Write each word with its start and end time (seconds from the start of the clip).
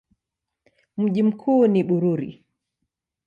Mji 0.97 1.23
mkuu 1.23 1.67
ni 1.67 1.83
Bururi. 1.83 2.43